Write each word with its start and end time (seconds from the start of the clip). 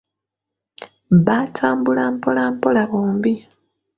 Baatambula 1.25 2.03
mpola 2.13 2.43
mpola 2.53 2.81
bombi. 2.91 3.33